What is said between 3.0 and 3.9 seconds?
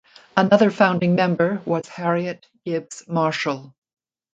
Marshall.